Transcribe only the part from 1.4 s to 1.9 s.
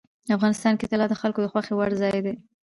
د خوښې